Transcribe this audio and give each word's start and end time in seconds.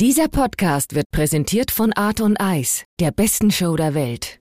Dieser 0.00 0.26
Podcast 0.26 0.96
wird 0.96 1.08
präsentiert 1.12 1.70
von 1.70 1.92
Art 1.92 2.20
und 2.20 2.40
Eis, 2.40 2.84
der 2.98 3.12
besten 3.12 3.52
Show 3.52 3.76
der 3.76 3.94
Welt. 3.94 4.40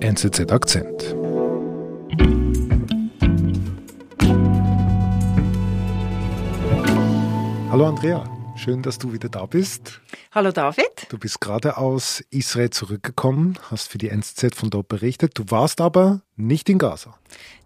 NZZ 0.00 0.50
Akzent. 0.50 1.14
Hallo 7.70 7.88
Andrea, 7.88 8.24
schön, 8.58 8.82
dass 8.82 8.98
du 8.98 9.12
wieder 9.12 9.28
da 9.28 9.46
bist. 9.46 10.00
Hallo 10.32 10.50
David. 10.50 11.06
Du 11.08 11.18
bist 11.18 11.40
gerade 11.40 11.76
aus 11.76 12.24
Israel 12.30 12.70
zurückgekommen, 12.70 13.58
hast 13.70 13.90
für 13.90 13.98
die 13.98 14.08
NZZ 14.08 14.54
von 14.54 14.70
dort 14.70 14.88
berichtet. 14.88 15.38
Du 15.38 15.44
warst 15.48 15.80
aber 15.80 16.22
nicht 16.36 16.68
in 16.68 16.78
Gaza. 16.78 17.14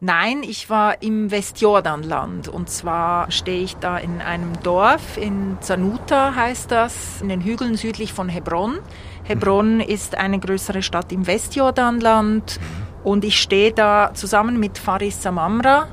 Nein, 0.01 0.43
ich 0.43 0.71
war 0.71 1.03
im 1.03 1.31
Westjordanland 1.31 2.49
und 2.49 2.71
zwar 2.71 3.31
stehe 3.31 3.63
ich 3.63 3.77
da 3.77 3.99
in 3.99 4.21
einem 4.21 4.61
Dorf 4.63 5.17
in 5.17 5.59
Zanuta 5.61 6.35
heißt 6.35 6.71
das, 6.71 7.21
in 7.23 7.29
den 7.29 7.43
Hügeln 7.43 7.77
südlich 7.77 8.13
von 8.13 8.29
Hebron. 8.29 8.79
Hebron 9.25 9.77
mhm. 9.77 9.81
ist 9.81 10.17
eine 10.17 10.39
größere 10.39 10.83
Stadt 10.83 11.13
im 11.13 11.27
Westjordanland 11.27 12.59
und 13.05 13.25
ich 13.25 13.41
stehe 13.41 13.73
da 13.73 14.13
zusammen 14.15 14.59
mit 14.59 14.79
Faris 14.79 15.23
Samamra 15.23 15.89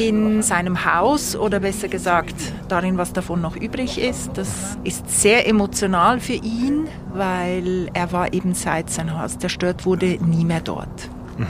in 0.00 0.42
seinem 0.42 0.84
Haus 0.86 1.36
oder 1.36 1.60
besser 1.60 1.88
gesagt 1.88 2.34
darin, 2.68 2.96
was 2.96 3.12
davon 3.12 3.42
noch 3.42 3.54
übrig 3.54 4.00
ist. 4.00 4.30
Das 4.34 4.48
ist 4.82 5.20
sehr 5.20 5.46
emotional 5.46 6.20
für 6.20 6.32
ihn, 6.32 6.88
weil 7.12 7.90
er 7.92 8.10
war 8.10 8.32
eben 8.32 8.54
seit 8.54 8.88
sein 8.88 9.18
Haus 9.20 9.38
zerstört 9.38 9.84
wurde 9.84 10.18
nie 10.24 10.44
mehr 10.46 10.60
dort. 10.62 10.88
Mhm. 11.36 11.46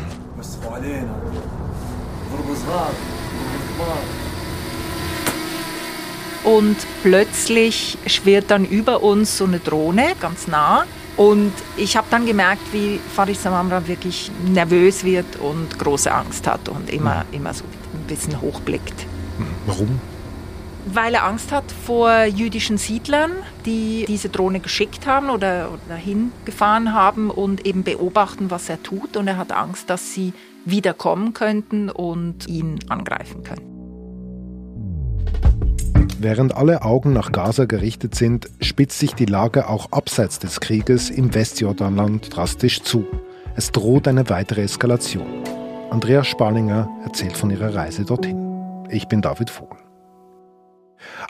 Und 6.42 6.76
plötzlich 7.02 7.98
schwirrt 8.06 8.50
dann 8.50 8.64
über 8.64 9.02
uns 9.04 9.38
so 9.38 9.44
eine 9.44 9.60
Drohne 9.60 10.14
ganz 10.20 10.48
nah. 10.48 10.84
Und 11.16 11.52
ich 11.76 11.96
habe 11.96 12.06
dann 12.10 12.26
gemerkt, 12.26 12.62
wie 12.72 12.98
Faris 13.14 13.42
Samamra 13.42 13.86
wirklich 13.86 14.32
nervös 14.44 15.04
wird 15.04 15.36
und 15.36 15.78
große 15.78 16.10
Angst 16.10 16.46
hat 16.46 16.68
und 16.68 16.90
immer, 16.90 17.24
mhm. 17.30 17.36
immer 17.36 17.54
so 17.54 17.64
bisschen 18.10 18.40
hochblickt. 18.40 19.06
Mhm. 19.38 19.46
Warum? 19.66 20.00
Weil 20.86 21.14
er 21.14 21.24
Angst 21.24 21.52
hat 21.52 21.64
vor 21.86 22.24
jüdischen 22.24 22.78
Siedlern, 22.78 23.32
die 23.66 24.04
diese 24.08 24.28
Drohne 24.28 24.60
geschickt 24.60 25.06
haben 25.06 25.30
oder 25.30 25.68
dahin 25.88 26.32
gefahren 26.44 26.94
haben 26.94 27.30
und 27.30 27.66
eben 27.66 27.84
beobachten, 27.84 28.50
was 28.50 28.68
er 28.68 28.82
tut. 28.82 29.16
Und 29.16 29.28
er 29.28 29.36
hat 29.36 29.52
Angst, 29.52 29.90
dass 29.90 30.14
sie 30.14 30.32
wiederkommen 30.64 31.34
könnten 31.34 31.90
und 31.90 32.48
ihn 32.48 32.78
angreifen 32.88 33.42
können. 33.44 33.70
Während 36.18 36.54
alle 36.54 36.82
Augen 36.82 37.14
nach 37.14 37.32
Gaza 37.32 37.64
gerichtet 37.64 38.14
sind, 38.14 38.50
spitzt 38.60 38.98
sich 38.98 39.14
die 39.14 39.24
Lage 39.24 39.68
auch 39.68 39.90
abseits 39.92 40.38
des 40.38 40.60
Krieges 40.60 41.08
im 41.08 41.34
Westjordanland 41.34 42.36
drastisch 42.36 42.82
zu. 42.82 43.06
Es 43.56 43.72
droht 43.72 44.06
eine 44.06 44.28
weitere 44.28 44.62
Eskalation. 44.62 45.59
Andrea 45.90 46.22
Spalinger 46.22 46.88
erzählt 47.02 47.36
von 47.36 47.50
ihrer 47.50 47.74
Reise 47.74 48.04
dorthin. 48.04 48.86
Ich 48.90 49.08
bin 49.08 49.22
David 49.22 49.50
Vogel. 49.50 49.78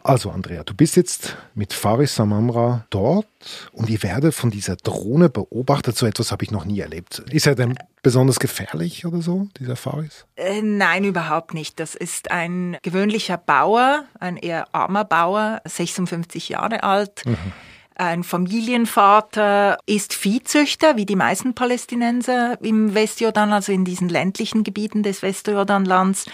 Also 0.03 0.31
Andrea, 0.31 0.65
du 0.65 0.75
bist 0.75 0.97
jetzt 0.97 1.37
mit 1.55 1.73
Faris 1.73 2.15
Samamra 2.15 2.85
dort 2.91 3.27
und 3.73 3.89
ihr 3.89 4.03
werdet 4.03 4.35
von 4.35 4.51
dieser 4.51 4.77
Drohne 4.77 5.31
beobachtet. 5.31 5.97
So 5.97 6.05
etwas 6.05 6.31
habe 6.31 6.45
ich 6.45 6.51
noch 6.51 6.67
nie 6.67 6.81
erlebt. 6.81 7.21
Ist 7.31 7.47
er 7.47 7.55
denn 7.55 7.79
besonders 8.03 8.39
gefährlich 8.39 9.07
oder 9.07 9.23
so, 9.23 9.49
dieser 9.59 9.77
Faris? 9.77 10.27
Äh, 10.37 10.61
nein, 10.61 11.05
überhaupt 11.05 11.55
nicht. 11.55 11.81
Das 11.81 11.95
ist 11.95 12.31
ein 12.31 12.77
gewöhnlicher 12.83 13.39
Bauer, 13.39 14.05
ein 14.19 14.37
eher 14.37 14.75
armer 14.75 15.07
Bauer, 15.07 15.63
56 15.65 16.51
Jahre 16.51 16.83
alt. 16.83 17.25
Mhm. 17.25 17.37
Ein 18.01 18.25
Familienvater 18.25 19.77
ist 19.85 20.15
Viehzüchter, 20.15 20.97
wie 20.97 21.05
die 21.05 21.17
meisten 21.17 21.53
Palästinenser 21.53 22.57
im 22.63 22.95
Westjordan, 22.95 23.53
also 23.53 23.73
in 23.73 23.85
diesen 23.85 24.09
ländlichen 24.09 24.65
Gebieten 24.65 25.03
des 25.03 25.21
Westjordanlands. 25.21 26.25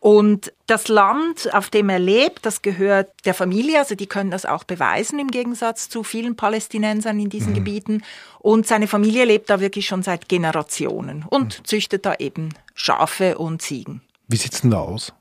Und 0.00 0.52
das 0.66 0.88
Land, 0.88 1.54
auf 1.54 1.70
dem 1.70 1.90
er 1.90 2.00
lebt, 2.00 2.44
das 2.44 2.60
gehört 2.60 3.12
der 3.24 3.34
Familie, 3.34 3.78
also 3.78 3.94
die 3.94 4.08
können 4.08 4.32
das 4.32 4.46
auch 4.46 4.64
beweisen 4.64 5.20
im 5.20 5.28
Gegensatz 5.28 5.88
zu 5.88 6.02
vielen 6.02 6.34
Palästinensern 6.34 7.20
in 7.20 7.30
diesen 7.30 7.50
mhm. 7.50 7.54
Gebieten. 7.54 8.02
Und 8.40 8.66
seine 8.66 8.88
Familie 8.88 9.26
lebt 9.26 9.48
da 9.48 9.60
wirklich 9.60 9.86
schon 9.86 10.02
seit 10.02 10.28
Generationen 10.28 11.24
und 11.28 11.60
mhm. 11.60 11.64
züchtet 11.66 12.04
da 12.04 12.16
eben 12.16 12.48
Schafe 12.74 13.38
und 13.38 13.62
Ziegen. 13.62 14.00
Wie 14.26 14.38
sieht's 14.38 14.62
denn 14.62 14.72
da 14.72 14.80
aus? 14.80 15.12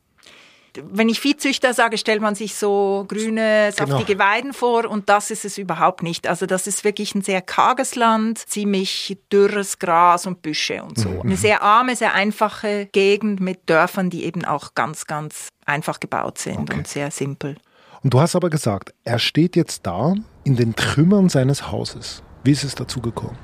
wenn 0.90 1.08
ich 1.08 1.20
Viehzüchter 1.20 1.74
sage, 1.74 1.98
stellt 1.98 2.22
man 2.22 2.34
sich 2.34 2.54
so 2.54 3.04
grüne, 3.08 3.72
saftige 3.72 4.14
genau. 4.14 4.24
Weiden 4.24 4.52
vor 4.52 4.88
und 4.88 5.08
das 5.08 5.30
ist 5.30 5.44
es 5.44 5.58
überhaupt 5.58 6.02
nicht. 6.02 6.28
Also 6.28 6.46
das 6.46 6.66
ist 6.66 6.84
wirklich 6.84 7.14
ein 7.14 7.22
sehr 7.22 7.42
karges 7.42 7.96
Land, 7.96 8.38
ziemlich 8.38 9.18
dürres 9.32 9.78
Gras 9.78 10.26
und 10.26 10.42
Büsche 10.42 10.82
und 10.82 10.98
so. 10.98 11.08
Mhm. 11.08 11.20
Eine 11.22 11.36
sehr 11.36 11.62
arme, 11.62 11.96
sehr 11.96 12.14
einfache 12.14 12.88
Gegend 12.92 13.40
mit 13.40 13.68
Dörfern, 13.68 14.10
die 14.10 14.24
eben 14.24 14.44
auch 14.44 14.74
ganz, 14.74 15.06
ganz 15.06 15.48
einfach 15.66 16.00
gebaut 16.00 16.38
sind 16.38 16.70
okay. 16.70 16.78
und 16.78 16.86
sehr 16.86 17.10
simpel. 17.10 17.56
Und 18.02 18.14
du 18.14 18.20
hast 18.20 18.36
aber 18.36 18.48
gesagt, 18.48 18.94
er 19.04 19.18
steht 19.18 19.56
jetzt 19.56 19.86
da 19.86 20.14
in 20.44 20.56
den 20.56 20.74
Trümmern 20.74 21.28
seines 21.28 21.70
Hauses. 21.70 22.22
Wie 22.44 22.52
ist 22.52 22.64
es 22.64 22.74
dazu 22.74 23.00
gekommen? 23.00 23.36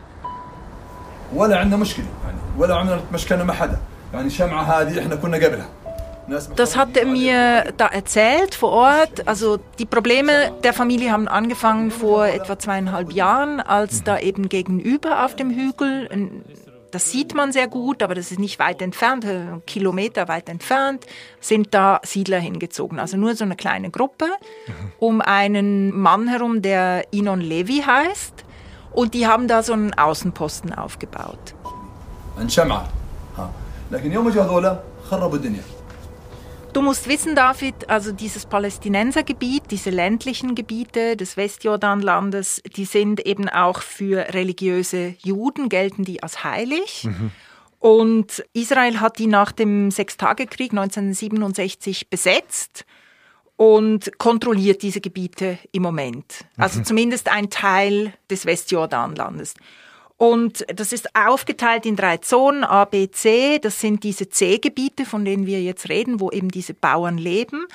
ولا 1.35 1.59
عندنا 1.59 1.77
مشكله 1.77 2.07
يعني 2.25 2.39
ولا 2.59 2.75
عمرنا 2.75 3.01
تمشكلنا 3.11 3.45
مع 3.45 3.55
حدا 3.55 3.79
يعني 4.15 4.31
شمعه 4.31 4.63
هذه 4.63 5.01
احنا 5.01 5.17
كنا 5.17 5.37
قبلها 5.37 5.69
das 6.56 6.78
hat 6.78 6.98
er 6.98 7.06
mir 7.06 7.74
da 7.78 7.88
erzählt 7.88 8.56
vor 8.56 8.72
Ort. 8.72 9.28
Also 9.28 9.58
die 9.80 9.86
Probleme 9.86 10.52
der 10.64 10.74
Familie 10.74 11.12
haben 11.12 11.28
angefangen 11.28 11.92
vor 11.92 12.26
etwa 12.26 12.58
zweieinhalb 12.58 13.12
Jahren, 13.12 13.60
als 13.60 14.04
da 14.04 14.20
eben 14.20 14.50
gegenüber 14.50 15.26
auf 15.26 15.36
dem 15.36 15.52
Hügel, 15.52 16.10
das 16.92 17.10
sieht 17.10 17.34
man 17.34 17.52
sehr 17.52 17.68
gut, 17.68 18.04
aber 18.04 18.16
das 18.16 18.32
ist 18.32 18.40
nicht 18.40 18.60
weit 18.60 18.82
entfernt, 18.82 19.24
äh, 19.24 19.46
Kilometer 19.66 20.28
weit 20.28 20.50
entfernt, 20.50 21.06
sind 21.40 21.74
da 21.74 22.02
Siedler 22.04 22.40
hingezogen. 22.40 23.00
Also 23.00 23.18
nur 23.18 23.36
so 23.36 23.46
eine 23.46 23.56
kleine 23.56 23.90
Gruppe 23.90 24.26
um 25.00 25.22
einen 25.22 25.98
Mann 25.98 26.28
herum, 26.28 26.62
der 26.62 27.06
Inon 27.12 27.42
Levi 27.42 27.84
heißt. 27.86 28.46
Und 28.92 29.14
die 29.14 29.26
haben 29.26 29.48
da 29.48 29.64
so 29.64 29.72
einen 29.72 29.94
Außenposten 29.94 30.74
aufgebaut. 30.74 31.56
Du 36.74 36.82
musst 36.82 37.10
wissen, 37.10 37.36
David, 37.36 37.90
also 37.90 38.14
dieses 38.14 38.46
Palästinensergebiet, 38.46 39.64
diese 39.72 39.90
ländlichen 39.90 40.56
Gebiete 40.56 41.18
des 41.18 41.36
Westjordanlandes, 41.36 42.62
die 42.78 42.86
sind 42.86 43.26
eben 43.26 43.50
auch 43.50 43.82
für 43.82 44.34
religiöse 44.34 45.16
Juden, 45.22 45.68
gelten 45.68 46.06
die 46.06 46.24
als 46.24 46.46
heilig. 46.46 47.04
Mhm. 47.04 47.32
Und 47.80 48.46
Israel 48.54 49.02
hat 49.02 49.20
die 49.20 49.28
nach 49.28 49.52
dem 49.52 49.92
Sechstagekrieg 49.92 50.72
1967 50.72 52.10
besetzt 52.10 52.86
und 53.58 54.18
kontrolliert 54.18 54.82
diese 54.82 55.02
Gebiete 55.02 55.58
im 55.74 55.84
Moment. 55.84 56.46
Also 56.56 56.80
mhm. 56.80 56.86
zumindest 56.86 57.28
ein 57.28 57.50
Teil 57.50 58.14
des 58.30 58.46
Westjordanlandes. 58.46 59.56
Und 60.22 60.68
das 60.68 60.94
ist 60.94 61.16
aufgeteilt 61.16 61.88
in 61.88 61.96
drei 61.96 62.18
Zonen, 62.18 62.64
A, 62.64 62.86
B, 62.86 63.10
C. 63.10 63.58
Das 63.58 63.82
sind 63.82 64.04
diese 64.04 64.30
C-Gebiete, 64.30 65.04
von 65.04 65.26
denen 65.26 65.48
wir 65.48 65.64
jetzt 65.64 65.90
reden, 65.90 66.20
wo 66.20 66.30
eben 66.30 66.50
diese 66.50 66.76
Bauern 66.76 67.18
leben. 67.18 67.66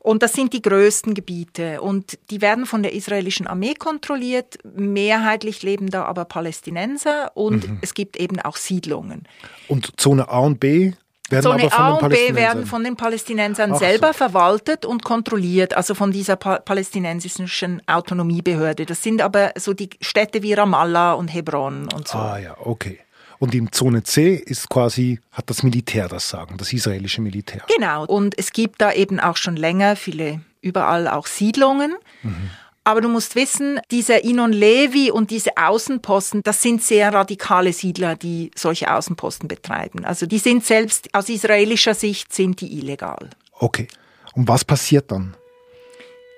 Und 0.00 0.24
das 0.24 0.32
sind 0.32 0.52
die 0.52 0.62
größten 0.62 1.14
Gebiete. 1.14 1.80
Und 1.80 2.18
die 2.30 2.40
werden 2.40 2.66
von 2.66 2.82
der 2.82 2.92
israelischen 2.92 3.46
Armee 3.46 3.74
kontrolliert. 3.74 4.58
Mehrheitlich 4.74 5.62
leben 5.62 5.90
da 5.90 6.04
aber 6.04 6.24
Palästinenser 6.24 7.36
und 7.36 7.68
mhm. 7.68 7.78
es 7.82 7.94
gibt 7.94 8.16
eben 8.16 8.40
auch 8.40 8.56
Siedlungen. 8.56 9.22
Und 9.68 10.00
Zone 10.00 10.28
A 10.28 10.40
und 10.40 10.58
B 10.58 10.94
werden 11.32 11.42
Zone 11.42 11.72
A 11.72 11.92
und 11.94 12.08
B 12.08 12.34
werden 12.34 12.66
von 12.66 12.84
den 12.84 12.96
Palästinensern 12.96 13.72
Ach 13.72 13.78
selber 13.78 14.08
so. 14.08 14.12
verwaltet 14.14 14.84
und 14.84 15.02
kontrolliert, 15.02 15.74
also 15.74 15.94
von 15.94 16.12
dieser 16.12 16.36
pa 16.36 16.58
palästinensischen 16.58 17.82
Autonomiebehörde. 17.88 18.86
Das 18.86 19.02
sind 19.02 19.20
aber 19.22 19.52
so 19.58 19.72
die 19.72 19.90
Städte 20.00 20.42
wie 20.42 20.52
Ramallah 20.52 21.14
und 21.14 21.28
Hebron 21.28 21.88
und 21.92 22.06
so. 22.08 22.18
Ah 22.18 22.38
ja, 22.38 22.56
okay. 22.60 23.00
Und 23.38 23.56
in 23.56 23.72
Zone 23.72 24.04
C 24.04 24.34
ist 24.34 24.68
quasi, 24.68 25.18
hat 25.32 25.50
das 25.50 25.64
Militär 25.64 26.06
das 26.06 26.28
Sagen, 26.28 26.58
das 26.58 26.72
israelische 26.72 27.20
Militär. 27.20 27.62
Genau. 27.74 28.04
Und 28.06 28.38
es 28.38 28.52
gibt 28.52 28.80
da 28.80 28.92
eben 28.92 29.18
auch 29.18 29.36
schon 29.36 29.56
länger 29.56 29.96
viele, 29.96 30.42
überall 30.60 31.08
auch 31.08 31.26
Siedlungen. 31.26 31.96
Mhm. 32.22 32.50
Aber 32.84 33.00
du 33.00 33.08
musst 33.08 33.36
wissen, 33.36 33.80
dieser 33.90 34.24
Inon 34.24 34.52
Levi 34.52 35.10
und 35.10 35.30
diese 35.30 35.56
Außenposten, 35.56 36.42
das 36.42 36.62
sind 36.62 36.82
sehr 36.82 37.12
radikale 37.12 37.72
Siedler, 37.72 38.16
die 38.16 38.50
solche 38.56 38.92
Außenposten 38.92 39.46
betreiben. 39.46 40.04
Also 40.04 40.26
die 40.26 40.38
sind 40.38 40.64
selbst 40.64 41.14
aus 41.14 41.28
israelischer 41.28 41.94
Sicht 41.94 42.32
sind 42.34 42.60
die 42.60 42.78
illegal. 42.78 43.30
Okay. 43.52 43.86
Und 44.34 44.48
was 44.48 44.64
passiert 44.64 45.12
dann? 45.12 45.36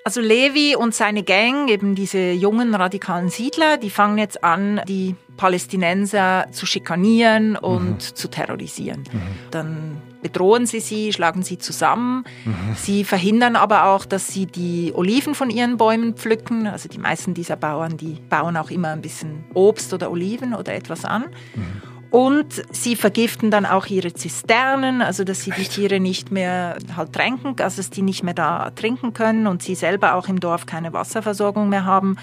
Also 0.07 0.21
Levi 0.21 0.75
und 0.75 0.93
seine 0.93 1.23
Gang, 1.23 1.67
eben 1.67 1.95
diese 1.95 2.29
jungen 2.31 2.75
radikalen 2.75 3.29
Siedler, 3.29 3.77
die 3.77 3.89
fangen 3.89 4.19
jetzt 4.19 4.43
an, 4.43 4.79
die 4.87 5.15
Palästinenser 5.35 6.45
zu 6.51 6.67
schikanieren 6.67 7.55
und 7.55 7.89
mhm. 7.89 7.99
zu 7.99 8.27
terrorisieren. 8.27 8.99
Mhm. 9.11 9.21
Dann 9.49 10.01
bedrohen 10.21 10.67
sie 10.67 10.79
sie, 10.79 11.11
schlagen 11.11 11.41
sie 11.41 11.57
zusammen. 11.57 12.23
Mhm. 12.45 12.75
Sie 12.75 13.03
verhindern 13.03 13.55
aber 13.55 13.85
auch, 13.85 14.05
dass 14.05 14.27
sie 14.27 14.45
die 14.45 14.91
Oliven 14.93 15.33
von 15.33 15.49
ihren 15.49 15.77
Bäumen 15.77 16.13
pflücken. 16.13 16.67
Also 16.67 16.87
die 16.87 16.99
meisten 16.99 17.33
dieser 17.33 17.55
Bauern, 17.55 17.97
die 17.97 18.19
bauen 18.29 18.57
auch 18.57 18.69
immer 18.69 18.89
ein 18.89 19.01
bisschen 19.01 19.43
Obst 19.55 19.91
oder 19.91 20.11
Oliven 20.11 20.53
oder 20.53 20.75
etwas 20.75 21.03
an. 21.03 21.25
Mhm. 21.55 21.81
Und 22.15 22.63
sie 22.71 22.95
vergiften 22.95 23.51
dann 23.51 23.65
auch 23.65 23.87
ihre 23.87 24.13
Zisternen, 24.13 25.01
also 25.01 25.25
dass 25.25 25.41
sie 25.41 25.51
die 25.51 25.65
Tiere 25.65 25.99
nicht 25.99 26.31
mehr 26.31 26.77
halt 26.95 27.11
tränken, 27.11 27.55
also 27.59 27.75
dass 27.75 27.89
die 27.89 28.03
nicht 28.03 28.23
mehr 28.23 28.33
da 28.33 28.69
trinken 28.69 29.11
können 29.11 29.47
und 29.47 29.61
sie 29.61 29.75
selber 29.75 30.15
auch 30.15 30.29
im 30.29 30.39
Dorf 30.39 30.65
keine 30.65 30.93
Wasserversorgung 30.93 31.67
mehr 31.67 31.83
haben. 31.83 32.15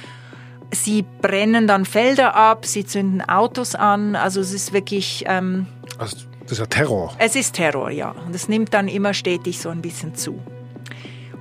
Sie 0.73 1.05
brennen 1.21 1.67
dann 1.67 1.85
Felder 1.85 2.35
ab, 2.35 2.65
sie 2.65 2.87
zünden 2.87 3.21
Autos 3.21 3.75
an, 3.75 4.17
also 4.17 4.41
es 4.41 4.55
ist 4.55 4.73
wirklich... 4.73 5.25
Ähm, 5.27 5.67
also 5.99 6.17
das 6.45 6.53
ist 6.53 6.59
ja 6.61 6.65
Terror. 6.65 7.15
Es 7.19 7.37
ist 7.37 7.55
Terror, 7.55 7.91
ja. 7.91 8.13
Und 8.13 8.35
es 8.35 8.49
nimmt 8.49 8.73
dann 8.73 8.89
immer 8.89 9.13
stetig 9.13 9.61
so 9.61 9.69
ein 9.69 9.83
bisschen 9.83 10.15
zu. 10.15 10.41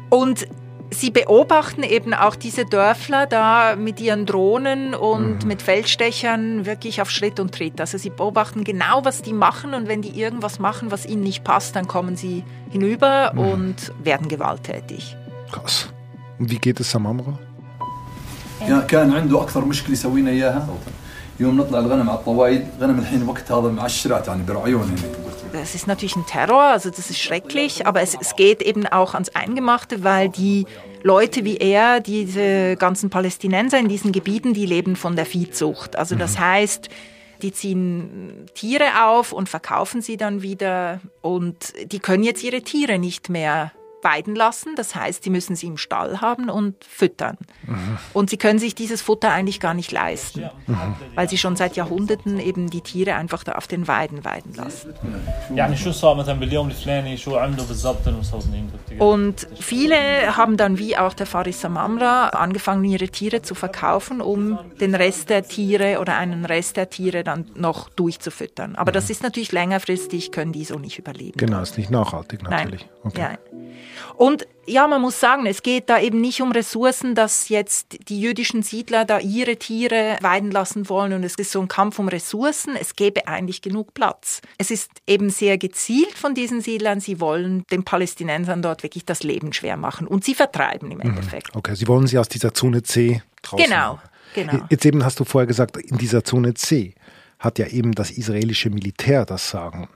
Und 0.10 0.46
Sie 0.91 1.11
beobachten 1.11 1.83
eben 1.83 2.15
auch 2.15 2.37
diese 2.37 2.65
Dörfler 2.65 3.27
da 3.27 3.75
mit 3.77 4.01
ihren 4.01 4.25
Drohnen 4.25 4.95
und 4.95 5.43
mhm. 5.43 5.49
mit 5.49 5.61
Feldstechern 5.61 6.65
wirklich 6.65 7.03
auf 7.03 7.11
Schritt 7.11 7.41
und 7.41 7.53
Tritt. 7.53 7.81
Also 7.81 7.99
sie 7.99 8.11
beobachten 8.11 8.63
genau, 8.63 9.05
was 9.05 9.21
die 9.21 9.33
machen 9.33 9.75
und 9.75 9.89
wenn 9.89 10.01
die 10.01 10.19
irgendwas 10.21 10.59
machen, 10.61 10.93
was 10.93 11.05
ihnen 11.05 11.23
nicht 11.23 11.43
passt, 11.43 11.75
dann 11.75 11.89
kommen 11.89 12.17
sie 12.17 12.45
hinüber 12.71 13.33
mhm. 13.35 13.41
und 13.41 13.93
werden 14.03 14.29
gewalttätig. 14.29 15.17
Krass. 15.51 15.89
Und 16.39 16.51
wie 16.51 16.59
geht 16.59 16.79
es 16.81 16.91
Samamra? 16.91 17.39
Ja, 18.69 18.81
كان 18.81 19.13
عنده 19.13 19.43
أكثر 19.43 19.65
مشكلة 19.65 19.95
سوينا 19.95 20.31
إياها 20.31 20.69
يوم 21.41 21.57
نطلع 21.57 21.79
الغنم 21.79 22.11
على 22.11 22.19
الطوايد 22.19 22.67
غنم 22.81 22.99
الحين 22.99 23.29
وقت 23.29 23.53
هذا 23.53 23.69
معشرات 23.69 24.29
يعني 24.29 24.43
برعيون 24.43 24.95
das 25.52 25.76
ist 25.76 25.88
natürlich 25.88 26.16
ein 26.16 26.26
Terror, 26.26 26.64
also 26.64 26.90
das 26.90 27.10
ist 27.10 27.20
schrecklich, 27.20 27.86
aber 27.86 28.02
es, 28.02 28.18
es 28.20 28.36
geht 28.36 28.62
eben 28.62 28.88
auch 28.88 29.14
ans 29.14 29.30
Eingemachte, 29.30 30.04
weil 30.04 30.30
die 30.30 30.66
Leute 31.04 31.44
wie 31.46 31.58
er, 31.58 32.00
diese 32.00 32.76
ganzen 32.78 33.10
Palästinenser 33.10 33.80
in 33.80 33.88
diesen 33.88 34.12
Gebieten, 34.12 34.54
die 34.54 34.66
leben 34.66 34.96
von 34.96 35.16
der 35.16 35.26
Viehzucht. 35.26 35.96
Also 35.96 36.16
das 36.16 36.36
mhm. 36.36 36.40
heißt, 36.40 36.90
die 37.42 37.52
ziehen 37.52 38.46
Tiere 38.54 39.06
auf 39.06 39.32
und 39.32 39.50
verkaufen 39.50 40.02
sie 40.02 40.18
dann 40.18 40.42
wieder 40.42 41.02
und 41.22 41.74
die 41.92 42.00
können 42.00 42.24
jetzt 42.24 42.44
ihre 42.44 42.62
Tiere 42.62 43.00
nicht 43.00 43.30
mehr 43.30 43.72
weiden 44.04 44.36
lassen. 44.36 44.76
Das 44.76 44.96
heißt, 44.96 45.24
sie 45.24 45.30
müssen 45.30 45.56
sie 45.56 45.68
im 45.68 45.78
Stall 45.78 46.22
haben 46.22 46.50
und 46.50 46.84
füttern. 46.84 47.38
Mhm. 47.68 47.98
Und 48.14 48.30
sie 48.30 48.38
können 48.38 48.60
sich 48.60 48.76
dieses 48.76 49.02
Futter 49.02 49.32
eigentlich 49.32 49.60
gar 49.60 49.74
nicht 49.74 49.92
leisten, 49.92 50.50
mhm. 50.68 50.96
weil 51.16 51.30
sie 51.30 51.38
schon 51.38 51.56
seit 51.56 51.76
Jahrhunderten 51.76 52.40
eben 52.40 52.70
die 52.70 52.82
Tiere 52.82 53.16
einfach 53.16 53.44
da 53.44 53.54
auf 53.54 53.68
den 53.68 53.88
Weiden 53.88 54.24
weiden 54.26 54.54
lassen. 54.54 54.94
Und 59.00 59.48
viele 59.60 60.38
haben 60.38 60.58
dann 60.58 60.78
wie 60.78 60.98
auch 60.98 61.14
der 61.14 61.26
Faris 61.26 61.62
Samamra 61.62 62.30
angefangen, 62.30 62.84
ihre 62.86 63.10
Tiere 63.10 63.42
zu 63.42 63.56
verkaufen, 63.56 64.22
um 64.22 64.60
den 64.80 64.96
Rest 64.96 65.30
der 65.30 65.44
Tiere 65.44 66.00
oder 66.00 66.18
einen 66.18 66.46
Rest 66.46 66.78
der 66.78 66.90
Tiere 66.90 67.24
dann 67.24 67.46
noch 67.56 67.90
durchzufüttern. 67.90 68.76
Aber 68.76 68.92
mhm. 68.92 68.94
das 68.94 69.10
ist 69.10 69.24
natürlich 69.24 69.52
längerfristig, 69.52 70.32
können 70.32 70.52
die 70.52 70.66
so 70.66 70.78
nicht 70.78 71.00
überleben. 71.00 71.38
Genau, 71.38 71.62
ist 71.62 71.78
nicht 71.78 71.92
nachhaltig 71.92 72.44
natürlich. 72.44 72.82
Nein. 72.82 72.92
Okay. 73.04 73.22
Ja. 73.22 73.38
Und 74.16 74.48
ja, 74.68 74.88
man 74.88 75.02
muss 75.02 75.20
sagen, 75.20 75.46
es 75.46 75.64
geht 75.64 75.90
da 75.90 76.00
eben 76.00 76.22
nicht 76.22 76.42
um 76.42 76.52
Ressourcen, 76.52 77.16
dass 77.16 77.50
jetzt 77.50 78.10
die 78.10 78.22
jüdischen 78.22 78.64
Siedler 78.64 79.06
da 79.06 79.20
ihre 79.20 79.58
Tiere 79.58 80.18
weiden 80.22 80.52
lassen 80.52 80.88
wollen 80.88 81.14
und 81.14 81.24
es 81.24 81.36
ist 81.36 81.52
so 81.52 81.62
ein 81.62 81.68
Kampf 81.68 82.00
um 82.00 82.08
Ressourcen. 82.08 82.76
Es 82.80 82.96
gäbe 82.96 83.28
eigentlich 83.28 83.62
genug 83.62 83.94
Platz. 83.94 84.42
Es 84.58 84.72
ist 84.72 84.92
eben 85.08 85.30
sehr 85.30 85.58
gezielt 85.58 86.14
von 86.14 86.36
diesen 86.36 86.62
Siedlern. 86.62 87.00
Sie 87.00 87.20
wollen 87.20 87.66
den 87.72 87.84
Palästinensern 87.84 88.62
dort 88.62 88.84
wirklich 88.84 89.06
das 89.06 89.24
Leben 89.24 89.52
schwer 89.52 89.78
machen 89.78 90.08
und 90.08 90.24
sie 90.24 90.36
vertreiben 90.36 90.92
im 90.92 91.00
mhm. 91.00 91.10
Endeffekt. 91.10 91.56
Okay, 91.56 91.76
sie 91.76 91.88
wollen 91.88 92.08
sie 92.08 92.18
aus 92.18 92.30
dieser 92.30 92.54
Zone 92.54 92.84
C 92.84 93.22
draußen. 93.42 93.66
Genau, 93.66 94.00
genau. 94.36 94.66
Jetzt 94.70 94.86
eben 94.86 95.04
hast 95.04 95.20
du 95.20 95.26
vorher 95.26 95.48
gesagt, 95.48 95.78
in 95.78 95.98
dieser 95.98 96.24
Zone 96.24 96.54
C 96.54 96.94
hat 97.40 97.58
ja 97.58 97.68
eben 97.68 97.94
das 97.94 98.12
israelische 98.12 98.70
Militär 98.70 99.26
das 99.26 99.50
Sagen. 99.50 99.90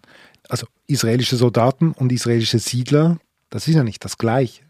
Also 0.50 0.68
israelische 0.88 1.36
Soldaten 1.36 1.92
und 1.92 2.12
israelische 2.12 2.60
Siedler 2.60 3.20
das 3.56 3.70
ist 3.70 3.76
ja 3.76 3.86
nicht 3.86 4.04
das 4.04 4.18
Gleiche. 4.18 4.64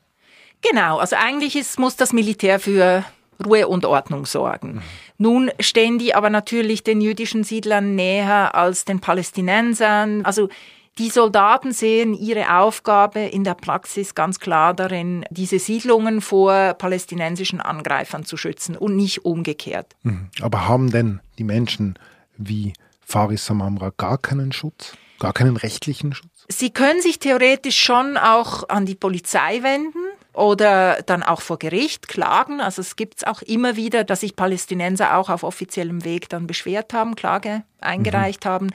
Genau, 0.61 0.99
also 0.99 1.15
eigentlich 1.15 1.55
ist, 1.55 1.79
muss 1.79 1.95
das 1.95 2.13
Militär 2.13 2.59
für 2.59 3.03
Ruhe 3.43 3.67
und 3.67 3.83
Ordnung 3.83 4.27
sorgen. 4.27 4.73
Mhm. 4.75 4.81
Nun 5.17 5.51
stehen 5.59 5.97
die 5.97 6.13
aber 6.13 6.29
natürlich 6.29 6.83
den 6.83 7.01
jüdischen 7.01 7.43
Siedlern 7.43 7.95
näher 7.95 8.53
als 8.53 8.85
den 8.85 8.99
Palästinensern. 8.99 10.23
Also 10.23 10.49
die 10.99 11.09
Soldaten 11.09 11.71
sehen 11.71 12.13
ihre 12.13 12.59
Aufgabe 12.59 13.21
in 13.21 13.43
der 13.43 13.55
Praxis 13.55 14.13
ganz 14.13 14.39
klar 14.39 14.75
darin, 14.75 15.25
diese 15.31 15.57
Siedlungen 15.57 16.21
vor 16.21 16.75
palästinensischen 16.75 17.61
Angreifern 17.61 18.23
zu 18.23 18.37
schützen 18.37 18.77
und 18.77 18.95
nicht 18.95 19.25
umgekehrt. 19.25 19.95
Mhm. 20.03 20.29
Aber 20.41 20.67
haben 20.67 20.91
denn 20.91 21.21
die 21.39 21.43
Menschen 21.43 21.97
wie 22.37 22.73
Faris 23.06 23.46
Samamra 23.46 23.92
gar 23.96 24.18
keinen 24.18 24.52
Schutz? 24.52 24.94
Gar 25.19 25.34
keinen 25.34 25.56
rechtlichen 25.56 26.13
Schutz? 26.13 26.46
Sie 26.50 26.72
können 26.72 27.02
sich 27.02 27.19
theoretisch 27.19 27.80
schon 27.80 28.18
auch 28.18 28.68
an 28.69 28.86
die 28.86 28.96
Polizei 28.96 29.63
wenden 29.63 30.00
oder 30.34 31.02
dann 31.04 31.24
auch 31.24 31.42
vor 31.42 31.57
Gericht 31.57 32.07
klagen. 32.07 32.60
Also 32.60 32.81
es 32.81 32.96
gibt 32.96 33.19
es 33.19 33.24
auch 33.24 33.42
immer 33.42 33.75
wieder, 33.75 34.04
dass 34.04 34.19
sich 34.19 34.36
Palästinenser 34.36 35.18
auch 35.18 35.30
auf 35.30 35.44
offiziellem 35.44 36.04
Weg 36.04 36.30
dann 36.30 36.46
beschwert 36.48 36.94
haben, 36.94 37.16
Klage 37.16 37.63
eingereicht 37.80 38.46
mhm. 38.46 38.50
haben. 38.50 38.69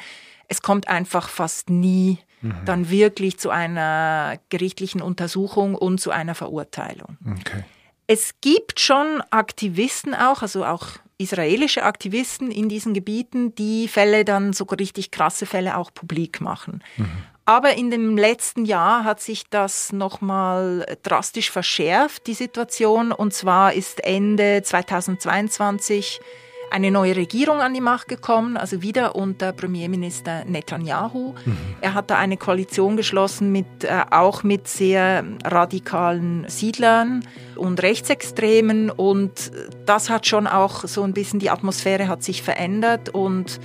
Es 0.49 0.63
kommt 0.63 0.89
einfach 0.89 1.29
fast 1.29 1.71
nie 1.71 2.19
mhm. 2.41 2.55
dann 2.65 2.91
wirklich 2.91 3.39
zu 3.39 3.51
einer 3.51 4.39
gerichtlichen 4.49 5.03
Untersuchung 5.03 5.75
und 5.75 6.01
zu 6.01 6.11
einer 6.11 6.35
Verurteilung. 6.35 7.19
Okay. 7.41 7.65
Es 8.07 8.35
gibt 8.41 8.81
schon 8.81 9.23
Aktivisten 9.31 10.15
auch, 10.15 10.43
also 10.43 10.65
auch 10.65 10.89
israelische 11.21 11.83
Aktivisten 11.83 12.51
in 12.51 12.69
diesen 12.69 12.95
Gebieten, 12.95 13.55
die 13.55 13.89
Fälle 13.89 14.25
dann 14.25 14.53
so 14.53 14.65
richtig 14.65 15.11
krasse 15.11 15.47
Fälle 15.47 15.77
auch 15.77 15.93
publik 15.93 16.41
machen. 16.41 16.83
Mhm. 16.97 17.11
Aber 17.45 17.75
in 17.75 17.91
dem 17.91 18.17
letzten 18.17 18.65
Jahr 18.65 19.05
hat 19.05 19.21
sich 19.21 19.45
das 19.51 19.93
nochmal 19.93 20.87
drastisch 21.03 21.51
verschärft, 21.51 22.27
die 22.29 22.35
Situation. 22.35 23.11
Und 23.11 23.35
zwar 23.35 23.73
ist 23.73 24.05
Ende 24.05 24.63
2022 24.63 26.21
eine 26.71 26.91
neue 26.91 27.17
Regierung 27.17 27.61
an 27.61 27.75
die 27.75 27.81
Macht 27.81 28.09
gekommen, 28.09 28.57
also 28.57 28.83
wieder 28.83 29.17
unter 29.17 29.53
Premierminister 29.53 30.45
Netanyahu. 30.45 31.35
Mhm. 31.45 31.57
Er 31.81 31.95
hat 31.95 32.11
da 32.11 32.17
eine 32.17 32.37
Koalition 32.37 32.97
geschlossen 32.97 33.53
mit 33.53 33.85
äh, 33.85 34.03
auch 34.11 34.43
mit 34.43 34.69
sehr 34.69 35.25
radikalen 35.45 36.47
Siedlern 36.49 37.25
und 37.57 37.83
Rechtsextremen 37.83 38.91
und 38.91 39.51
das 39.87 40.11
hat 40.11 40.27
schon 40.27 40.47
auch 40.47 40.85
so 40.87 41.03
ein 41.03 41.13
bisschen 41.13 41.41
die 41.41 41.51
Atmosphäre 41.51 42.09
hat 42.09 42.23
sich 42.23 42.43
verändert 42.43 43.09
und 43.11 43.61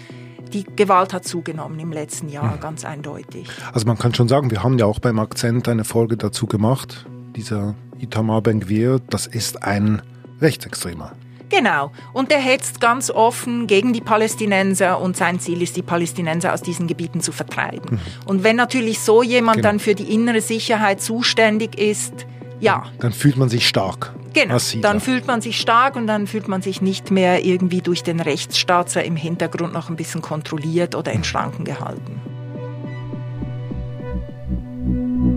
die 0.54 0.64
Gewalt 0.64 1.14
hat 1.14 1.26
zugenommen 1.26 1.80
im 1.80 1.92
letzten 1.92 2.30
Jahr, 2.30 2.56
mhm. 2.56 2.60
ganz 2.60 2.86
eindeutig. 2.86 3.48
Also 3.74 3.86
man 3.88 3.98
kann 3.98 4.14
schon 4.14 4.28
sagen, 4.28 4.52
wir 4.52 4.64
haben 4.64 4.78
ja 4.78 4.86
auch 4.86 5.00
beim 5.00 5.20
Akzent 5.20 5.68
eine 5.68 5.84
Folge 5.84 6.18
dazu 6.18 6.48
gemacht. 6.48 7.06
Dieser 7.36 7.76
Itamar 8.00 8.42
Ben-Gvir, 8.42 9.00
das 9.10 9.28
ist 9.28 9.64
ein 9.64 10.02
Rechtsextremer. 10.42 11.12
Genau. 11.56 11.92
Und 12.14 12.32
er 12.32 12.40
hetzt 12.40 12.82
ganz 12.82 13.10
offen 13.10 13.68
gegen 13.68 13.94
die 13.94 14.02
Palästinenser 14.02 15.00
und 15.00 15.16
sein 15.16 15.40
Ziel 15.40 15.62
ist, 15.62 15.78
die 15.78 15.82
Palästinenser 15.82 16.54
aus 16.54 16.62
diesen 16.62 16.88
Gebieten 16.88 17.22
zu 17.22 17.32
vertreiben. 17.32 17.96
Mhm. 17.96 18.00
Und 18.26 18.44
wenn 18.44 18.56
natürlich 18.56 19.00
so 19.00 19.24
jemand 19.24 19.58
genau. 19.58 19.70
dann 19.70 19.80
für 19.80 19.96
die 19.96 20.14
innere 20.14 20.42
Sicherheit 20.42 21.02
zuständig 21.02 21.78
ist, 21.80 22.26
ja. 22.60 22.84
Dann 23.00 23.14
fühlt 23.14 23.38
man 23.38 23.50
sich 23.50 23.68
stark. 23.68 24.14
Genau, 24.34 24.58
dann 24.82 25.00
fühlt 25.00 25.28
man 25.28 25.40
sich 25.40 25.60
stark 25.62 25.96
und 25.96 26.08
dann 26.08 26.28
fühlt 26.28 26.50
man 26.50 26.62
sich 26.62 26.82
nicht 26.82 27.10
mehr 27.10 27.46
irgendwie 27.46 27.82
durch 27.82 28.04
den 28.04 28.20
Rechtsstaat 28.20 28.94
im 28.98 29.16
Hintergrund 29.16 29.72
noch 29.72 29.90
ein 29.90 29.96
bisschen 29.96 30.22
kontrolliert 30.22 30.94
oder 30.94 31.14
in 31.14 31.24
Schranken 31.24 31.64
gehalten. 31.64 32.22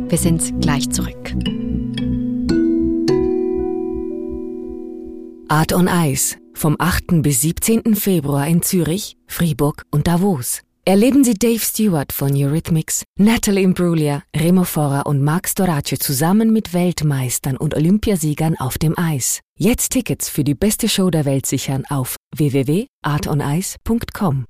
Wir 0.08 0.18
sind 0.18 0.60
gleich 0.60 0.90
zurück. 0.90 1.32
Art 5.50 5.72
on 5.72 5.88
Ice 5.88 6.36
vom 6.52 6.76
8. 6.78 7.22
bis 7.22 7.40
17. 7.40 7.94
Februar 7.94 8.46
in 8.46 8.60
Zürich, 8.60 9.16
Fribourg 9.26 9.82
und 9.90 10.06
Davos. 10.06 10.60
Erleben 10.84 11.24
Sie 11.24 11.32
Dave 11.32 11.60
Stewart 11.60 12.12
von 12.12 12.32
Eurythmics, 12.34 13.04
Natalie 13.18 13.62
Imbruglia, 13.62 14.22
Remo 14.36 14.64
Fora 14.64 15.00
und 15.02 15.22
Marc 15.22 15.48
Storace 15.48 15.98
zusammen 15.98 16.52
mit 16.52 16.74
Weltmeistern 16.74 17.56
und 17.56 17.74
Olympiasiegern 17.74 18.56
auf 18.58 18.76
dem 18.76 18.98
Eis. 18.98 19.40
Jetzt 19.58 19.92
Tickets 19.92 20.28
für 20.28 20.44
die 20.44 20.54
beste 20.54 20.86
Show 20.86 21.08
der 21.08 21.24
Welt 21.24 21.46
sichern 21.46 21.84
auf 21.88 22.16
www.artonice.com. 22.36 24.44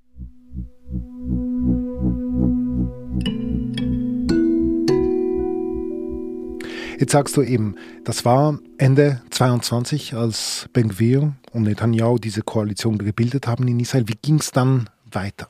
Jetzt 6.99 7.13
sagst 7.13 7.37
du 7.37 7.43
eben, 7.43 7.77
das 8.03 8.25
war 8.25 8.59
Ende 8.79 9.21
22, 9.31 10.15
als 10.15 10.69
Ben 10.73 10.89
Gvir 10.89 11.33
und 11.53 11.65
Netanyahu 11.65 12.19
diese 12.19 12.43
Koalition 12.43 12.97
gebildet 12.97 13.47
haben 13.47 13.67
in 13.67 13.81
Israel. 13.81 14.09
Wie 14.09 14.19
ging 14.21 14.39
es 14.39 14.53
dann 14.53 14.89
weiter? 15.11 15.49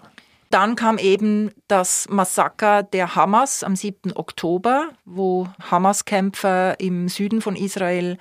Dann 0.51 0.77
kam 0.77 0.97
eben 0.97 1.51
das 1.69 2.09
Massaker 2.09 2.83
der 2.83 3.15
Hamas 3.15 3.63
am 3.63 3.77
7. 3.77 4.17
Oktober, 4.17 4.89
wo 5.05 5.47
Hamas-Kämpfer 5.71 6.81
im 6.81 7.09
Süden 7.09 7.43
von 7.43 7.55
Israel 7.55 8.17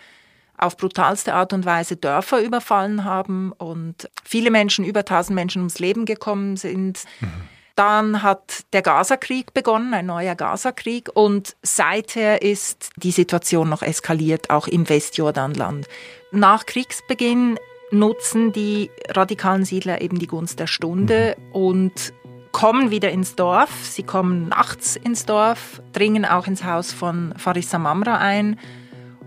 auf 0.58 0.76
brutalste 0.76 1.34
Art 1.34 1.54
und 1.54 1.66
Weise 1.66 1.96
Dörfer 1.96 2.42
überfallen 2.42 3.06
haben 3.06 3.54
und 3.54 4.10
viele 4.26 4.52
Menschen, 4.52 4.84
über 4.84 5.02
1000 5.02 5.36
Menschen 5.36 5.60
ums 5.60 5.80
Leben 5.80 6.06
gekommen 6.06 6.58
sind. 6.58 7.06
Mhm. 7.22 7.57
Dann 7.77 8.24
hat 8.24 8.65
der 8.74 8.81
Gazakrieg 8.81 9.53
begonnen, 9.53 9.93
ein 9.93 10.07
neuer 10.07 10.34
Gazakrieg. 10.34 11.12
Und 11.13 11.55
seither 11.62 12.41
ist 12.41 12.89
die 12.96 13.12
Situation 13.12 13.69
noch 13.69 13.84
eskaliert, 13.84 14.50
auch 14.50 14.67
im 14.67 14.89
Westjordanland. 14.89 15.88
Nach 16.31 16.65
Kriegsbeginn 16.65 17.60
nutzen 17.91 18.51
die 18.51 18.89
radikalen 19.10 19.63
Siedler 19.63 20.01
eben 20.01 20.17
die 20.17 20.25
Gunst 20.25 20.60
der 20.60 20.65
Stunde 20.65 21.38
mhm. 21.38 21.51
und 21.51 22.13
kommen 22.51 22.89
wieder 22.89 23.12
ins 23.12 23.36
Dorf. 23.36 23.69
Sie 23.84 24.01
kommen 24.01 24.50
nachts 24.50 24.96
ins 24.96 25.27
Dorf, 25.27 25.79
dringen 25.93 26.25
auch 26.25 26.48
ins 26.48 26.63
Haus 26.63 26.91
von 26.91 27.36
Faris 27.38 27.69
Samamra 27.69 28.17
ein 28.17 28.60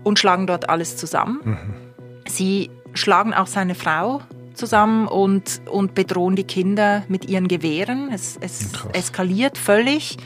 und 0.03 0.19
schlagen 0.19 0.45
dort 0.45 0.69
alles 0.69 0.97
zusammen. 0.97 1.39
Mhm. 1.41 1.73
Sie 2.27 2.69
schlagen 2.93 3.33
auch 3.33 3.47
seine 3.47 3.75
Frau 3.75 4.21
zusammen 4.53 5.07
und, 5.07 5.61
und 5.69 5.95
bedrohen 5.95 6.35
die 6.35 6.43
Kinder 6.43 7.03
mit 7.07 7.25
ihren 7.25 7.47
Gewehren. 7.47 8.09
Es, 8.13 8.37
es 8.41 8.69
eskaliert 8.93 9.57
völlig. 9.57 10.17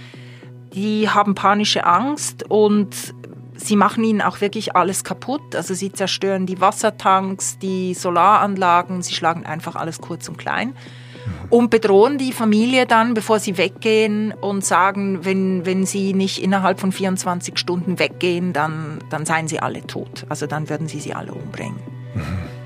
Die 0.74 1.10
haben 1.10 1.36
panische 1.36 1.86
Angst 1.86 2.44
und 2.50 3.14
sie 3.56 3.76
machen 3.76 4.04
ihnen 4.04 4.22
auch 4.22 4.42
wirklich 4.42 4.76
alles 4.76 5.04
kaputt. 5.04 5.56
Also 5.56 5.74
sie 5.74 5.92
zerstören 5.92 6.46
die 6.46 6.60
Wassertanks, 6.60 7.58
die 7.60 7.94
Solaranlagen, 7.94 9.02
sie 9.02 9.14
schlagen 9.14 9.46
einfach 9.46 9.76
alles 9.76 10.00
kurz 10.00 10.28
und 10.28 10.38
klein 10.38 10.74
und 11.50 11.70
bedrohen 11.70 12.18
die 12.18 12.32
Familie 12.32 12.86
dann, 12.86 13.14
bevor 13.14 13.40
sie 13.40 13.58
weggehen 13.58 14.34
und 14.34 14.64
sagen, 14.64 15.26
wenn, 15.26 15.66
wenn 15.66 15.86
sie 15.86 16.14
nicht 16.14 16.42
innerhalb 16.42 16.80
von 16.80 16.92
24 16.92 17.58
Stunden 17.58 18.00
weggehen, 18.00 18.54
dann, 18.54 19.00
dann 19.10 19.26
seien 19.26 19.48
sie 19.48 19.60
alle 19.60 19.86
tot. 19.86 20.26
Also 20.30 20.48
dann 20.48 20.70
würden 20.70 20.88
sie 20.88 21.00
sie 21.00 21.14
alle 21.14 21.34
umbringen. 21.34 21.80
Mhm. 22.14 22.65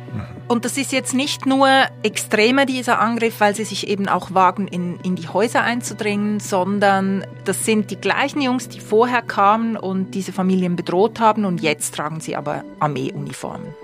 Und 0.50 0.65
das 0.65 0.77
ist 0.77 0.91
jetzt 0.91 1.13
nicht 1.13 1.46
nur 1.46 1.70
extremer, 2.01 2.65
dieser 2.65 3.00
Angriff, 3.00 3.39
weil 3.39 3.53
sie 3.53 3.65
sich 3.65 3.88
eben 3.88 4.08
auch 4.10 4.34
wagen, 4.34 4.68
in, 4.68 5.00
in 5.01 5.15
die 5.15 5.27
Häuser 5.27 5.62
einzudringen, 5.62 6.39
sondern 6.39 7.24
das 7.46 7.65
sind 7.65 7.91
die 7.91 7.98
gleichen 7.98 8.41
Jungs, 8.41 8.68
die 8.68 8.79
vorher 8.79 9.22
kamen 9.22 9.77
und 9.77 10.15
diese 10.15 10.34
Familien 10.34 10.75
bedroht 10.75 11.20
haben 11.20 11.46
und 11.46 11.62
jetzt 11.62 11.94
tragen 11.94 12.20
sie 12.20 12.36
aber 12.36 12.63
Armeeuniformen. 12.79 13.75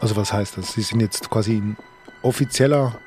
Also 0.00 0.16
was 0.16 0.32
heißt 0.32 0.58
das? 0.58 0.72
Sie 0.72 0.82
sind 0.82 0.98
jetzt 0.98 1.30
quasi 1.30 1.58
in 1.58 1.76
offizieller 2.22 2.98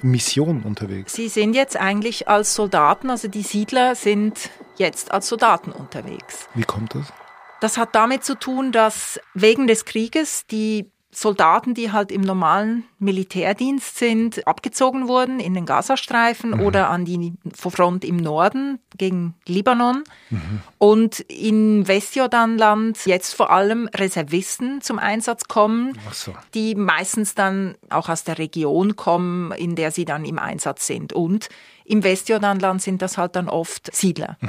Mission 0.00 0.62
unterwegs? 0.62 1.12
Sie 1.12 1.28
sind 1.28 1.52
jetzt 1.52 1.76
eigentlich 1.76 2.28
als 2.28 2.54
Soldaten, 2.54 3.10
also 3.10 3.28
die 3.28 3.42
Siedler 3.42 3.94
sind 3.94 4.48
jetzt 4.76 5.12
als 5.12 5.28
Soldaten 5.28 5.70
unterwegs. 5.70 6.48
Wie 6.54 6.64
kommt 6.64 6.94
das? 6.94 7.12
Das 7.60 7.76
hat 7.76 7.94
damit 7.94 8.24
zu 8.24 8.36
tun, 8.36 8.72
dass 8.72 9.20
wegen 9.34 9.66
des 9.66 9.84
Krieges 9.84 10.46
die 10.46 10.91
Soldaten, 11.14 11.74
die 11.74 11.92
halt 11.92 12.10
im 12.10 12.22
normalen 12.22 12.84
Militärdienst 12.98 13.98
sind, 13.98 14.46
abgezogen 14.46 15.08
wurden 15.08 15.40
in 15.40 15.52
den 15.52 15.66
Gazastreifen 15.66 16.52
mhm. 16.52 16.60
oder 16.60 16.88
an 16.88 17.04
die 17.04 17.34
Front 17.54 18.02
im 18.02 18.16
Norden 18.16 18.78
gegen 18.96 19.34
Libanon. 19.46 20.04
Mhm. 20.30 20.60
Und 20.78 21.20
in 21.20 21.86
Westjordanland 21.86 23.04
jetzt 23.04 23.34
vor 23.34 23.50
allem 23.50 23.90
Reservisten 23.94 24.80
zum 24.80 24.98
Einsatz 24.98 25.48
kommen, 25.48 25.98
so. 26.12 26.32
die 26.54 26.74
meistens 26.74 27.34
dann 27.34 27.74
auch 27.90 28.08
aus 28.08 28.24
der 28.24 28.38
Region 28.38 28.96
kommen, 28.96 29.52
in 29.52 29.76
der 29.76 29.90
sie 29.90 30.06
dann 30.06 30.24
im 30.24 30.38
Einsatz 30.38 30.86
sind. 30.86 31.12
Und 31.12 31.50
im 31.84 32.04
Westjordanland 32.04 32.80
sind 32.80 33.02
das 33.02 33.18
halt 33.18 33.36
dann 33.36 33.50
oft 33.50 33.94
Siedler. 33.94 34.38
Mhm. 34.40 34.48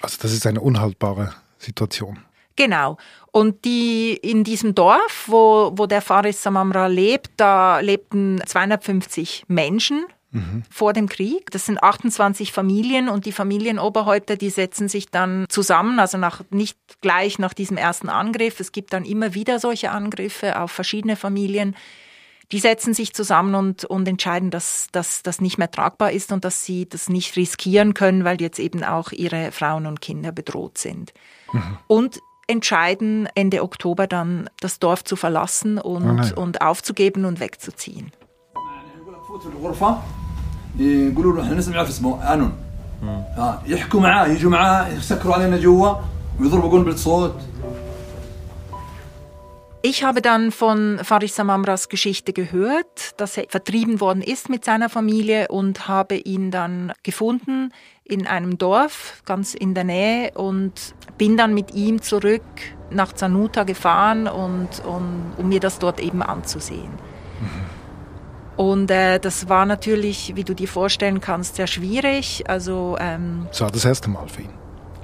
Also 0.00 0.18
das 0.22 0.32
ist 0.32 0.46
eine 0.46 0.60
unhaltbare 0.60 1.34
Situation. 1.58 2.20
Genau. 2.56 2.98
Und 3.32 3.64
die 3.64 4.14
in 4.14 4.44
diesem 4.44 4.74
Dorf, 4.74 5.24
wo, 5.26 5.72
wo 5.74 5.86
der 5.86 6.02
Faris 6.02 6.42
Samamra 6.42 6.86
lebt, 6.86 7.30
da 7.36 7.80
lebten 7.80 8.40
250 8.46 9.44
Menschen 9.48 10.04
mhm. 10.34 10.62
vor 10.70 10.92
dem 10.92 11.08
Krieg. 11.08 11.50
Das 11.50 11.66
sind 11.66 11.82
28 11.82 12.52
Familien 12.52 13.08
und 13.08 13.26
die 13.26 13.32
Familienoberhäupter, 13.32 14.36
die 14.36 14.50
setzen 14.50 14.88
sich 14.88 15.10
dann 15.10 15.46
zusammen, 15.48 15.98
also 15.98 16.18
nach, 16.18 16.42
nicht 16.50 16.78
gleich 17.00 17.38
nach 17.38 17.54
diesem 17.54 17.76
ersten 17.76 18.08
Angriff. 18.08 18.60
Es 18.60 18.72
gibt 18.72 18.92
dann 18.92 19.04
immer 19.04 19.34
wieder 19.34 19.58
solche 19.58 19.90
Angriffe 19.90 20.60
auf 20.60 20.70
verschiedene 20.70 21.16
Familien. 21.16 21.74
Die 22.52 22.60
setzen 22.60 22.92
sich 22.92 23.14
zusammen 23.14 23.54
und, 23.54 23.84
und 23.84 24.06
entscheiden, 24.06 24.50
dass, 24.50 24.88
dass 24.92 25.22
das 25.22 25.40
nicht 25.40 25.56
mehr 25.56 25.70
tragbar 25.70 26.12
ist 26.12 26.30
und 26.30 26.44
dass 26.44 26.64
sie 26.64 26.88
das 26.88 27.08
nicht 27.08 27.36
riskieren 27.36 27.94
können, 27.94 28.24
weil 28.24 28.40
jetzt 28.40 28.58
eben 28.58 28.84
auch 28.84 29.12
ihre 29.12 29.50
Frauen 29.50 29.86
und 29.86 30.00
Kinder 30.00 30.30
bedroht 30.30 30.76
sind. 30.76 31.14
Mhm. 31.52 31.78
Und 31.86 32.20
entscheiden, 32.47 33.27
Ende 33.35 33.61
Oktober 33.63 34.07
dann 34.07 34.49
das 34.59 34.79
Dorf 34.79 35.03
zu 35.03 35.15
verlassen 35.15 35.77
und, 35.77 36.33
oh 36.35 36.41
und 36.41 36.61
aufzugeben 36.61 37.25
und 37.25 37.39
wegzuziehen. 37.39 38.11
يحكوا 43.67 43.99
معاه 43.99 44.27
يجوا 44.27 44.51
معاه 44.51 44.87
يسكروا 44.87 45.33
علينا 45.33 45.57
جوا 45.57 45.95
ويضربوا 46.39 46.69
قنبله 46.69 46.83
بالصوت 46.83 47.35
ich 49.86 50.02
habe 50.02 50.22
dann 50.22 50.50
von 50.50 50.98
Faris 51.02 51.36
Samamras 51.36 51.90
Geschichte 51.90 52.32
gehört, 52.32 53.20
dass 53.20 53.36
er 53.36 53.44
vertrieben 53.50 54.00
worden 54.00 54.22
ist 54.22 54.48
mit 54.48 54.64
seiner 54.64 54.88
Familie 54.88 55.48
und 55.48 55.88
habe 55.88 56.14
ihn 56.14 56.50
dann 56.50 56.94
gefunden 57.02 57.70
in 58.02 58.26
einem 58.26 58.56
Dorf 58.56 59.20
ganz 59.26 59.52
in 59.52 59.74
der 59.74 59.84
Nähe 59.84 60.30
und 60.36 60.72
bin 61.18 61.36
dann 61.36 61.52
mit 61.52 61.74
ihm 61.74 62.00
zurück 62.00 62.40
nach 62.88 63.12
Zanuta 63.12 63.64
gefahren 63.64 64.26
und, 64.26 64.82
und 64.86 65.34
um 65.36 65.48
mir 65.50 65.60
das 65.60 65.78
dort 65.78 66.00
eben 66.00 66.22
anzusehen. 66.22 66.92
Mhm. 67.40 68.56
Und 68.56 68.90
äh, 68.90 69.20
das 69.20 69.50
war 69.50 69.66
natürlich, 69.66 70.32
wie 70.34 70.44
du 70.44 70.54
dir 70.54 70.68
vorstellen 70.68 71.20
kannst, 71.20 71.56
sehr 71.56 71.66
schwierig. 71.66 72.48
Also 72.48 72.96
ähm, 72.98 73.48
das 73.50 73.60
war 73.60 73.70
das 73.70 73.84
erste 73.84 74.08
Mal 74.08 74.28
für 74.28 74.42
ihn. 74.42 74.54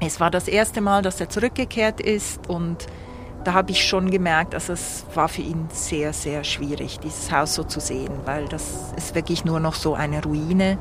Es 0.00 0.20
war 0.20 0.30
das 0.30 0.48
erste 0.48 0.80
Mal, 0.80 1.02
dass 1.02 1.20
er 1.20 1.28
zurückgekehrt 1.28 2.00
ist 2.00 2.48
und 2.48 2.86
da 3.44 3.54
habe 3.54 3.70
ich 3.70 3.86
schon 3.86 4.10
gemerkt, 4.10 4.54
also 4.54 4.72
es 4.72 5.04
war 5.14 5.28
für 5.28 5.42
ihn 5.42 5.68
sehr, 5.72 6.12
sehr 6.12 6.44
schwierig, 6.44 6.98
dieses 7.00 7.32
Haus 7.32 7.54
so 7.54 7.64
zu 7.64 7.80
sehen, 7.80 8.12
weil 8.24 8.46
das 8.48 8.92
ist 8.96 9.14
wirklich 9.14 9.44
nur 9.44 9.60
noch 9.60 9.74
so 9.74 9.94
eine 9.94 10.22
Ruine. 10.22 10.78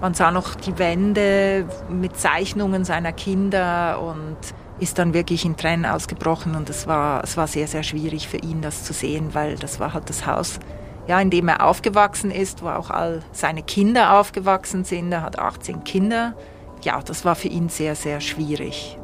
Man 0.00 0.14
sah 0.14 0.30
noch 0.30 0.54
die 0.54 0.78
Wände 0.78 1.66
mit 1.88 2.16
Zeichnungen 2.16 2.84
seiner 2.84 3.12
Kinder 3.12 4.00
und 4.00 4.36
ist 4.78 4.98
dann 4.98 5.14
wirklich 5.14 5.44
in 5.44 5.56
Tränen 5.56 5.86
ausgebrochen 5.86 6.56
und 6.56 6.68
es 6.70 6.86
war, 6.86 7.22
es 7.22 7.36
war 7.36 7.46
sehr, 7.46 7.68
sehr 7.68 7.82
schwierig 7.82 8.28
für 8.28 8.38
ihn, 8.38 8.62
das 8.62 8.84
zu 8.84 8.92
sehen, 8.92 9.30
weil 9.32 9.56
das 9.56 9.78
war 9.78 9.92
halt 9.94 10.08
das 10.08 10.26
Haus, 10.26 10.58
ja, 11.06 11.20
in 11.20 11.30
dem 11.30 11.48
er 11.48 11.64
aufgewachsen 11.64 12.30
ist, 12.30 12.62
wo 12.62 12.68
auch 12.68 12.90
all 12.90 13.22
seine 13.32 13.62
Kinder 13.62 14.18
aufgewachsen 14.18 14.84
sind. 14.84 15.12
Er 15.12 15.22
hat 15.22 15.38
18 15.38 15.84
Kinder. 15.84 16.34
Ja, 16.82 17.00
das 17.00 17.24
war 17.24 17.34
für 17.34 17.48
ihn 17.48 17.68
sehr, 17.68 17.94
sehr 17.94 18.20
schwierig. 18.20 18.98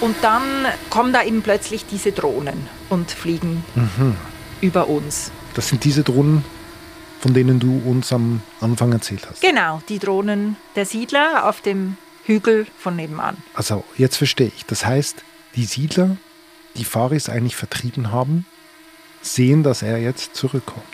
Und 0.00 0.16
dann 0.22 0.42
kommen 0.90 1.12
da 1.12 1.22
eben 1.24 1.42
plötzlich 1.42 1.84
diese 1.86 2.12
Drohnen 2.12 2.68
und 2.88 3.10
fliegen 3.10 3.64
mhm. 3.74 4.16
über 4.60 4.88
uns. 4.88 5.32
Das 5.54 5.68
sind 5.68 5.82
diese 5.84 6.04
Drohnen, 6.04 6.44
von 7.20 7.34
denen 7.34 7.58
du 7.58 7.82
uns 7.84 8.12
am 8.12 8.40
Anfang 8.60 8.92
erzählt 8.92 9.26
hast. 9.28 9.40
Genau, 9.40 9.82
die 9.88 9.98
Drohnen 9.98 10.56
der 10.76 10.86
Siedler 10.86 11.48
auf 11.48 11.60
dem 11.60 11.96
Hügel 12.24 12.66
von 12.78 12.94
nebenan. 12.94 13.38
Also 13.54 13.84
jetzt 13.96 14.16
verstehe 14.16 14.52
ich. 14.54 14.66
Das 14.66 14.86
heißt, 14.86 15.24
die 15.56 15.64
Siedler, 15.64 16.16
die 16.76 16.84
Faris 16.84 17.28
eigentlich 17.28 17.56
vertrieben 17.56 18.12
haben, 18.12 18.46
sehen, 19.20 19.64
dass 19.64 19.82
er 19.82 19.98
jetzt 19.98 20.36
zurückkommt. 20.36 20.84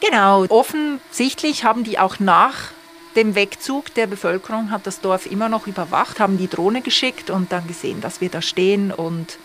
Genau, 0.00 0.44
offensichtlich 0.48 1.64
haben 1.64 1.84
die 1.84 1.98
auch 1.98 2.18
nach 2.18 2.70
dem 3.16 3.34
Wegzug 3.34 3.94
der 3.94 4.06
Bevölkerung 4.06 4.70
hat 4.70 4.86
das 4.86 5.00
Dorf 5.00 5.26
immer 5.26 5.48
noch 5.48 5.66
überwacht, 5.66 6.20
haben 6.20 6.38
die 6.38 6.48
Drohne 6.48 6.80
geschickt 6.80 7.30
und 7.30 7.52
dann 7.52 7.66
gesehen, 7.66 8.00
dass 8.00 8.20
wir 8.20 8.28
da 8.28 8.42
stehen. 8.42 8.92
Und 8.92 9.38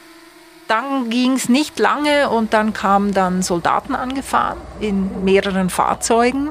dann 0.67 1.09
ging 1.09 1.33
es 1.33 1.49
nicht 1.49 1.79
lange 1.79 2.29
und 2.29 2.53
dann 2.53 2.73
kamen 2.73 3.13
dann 3.13 3.41
Soldaten 3.41 3.95
angefahren 3.95 4.57
in 4.79 5.23
mehreren 5.23 5.69
Fahrzeugen. 5.69 6.49